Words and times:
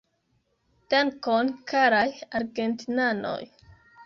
Dankon, 0.93 1.51
karaj 1.73 2.03
argentinanoj. 2.41 3.39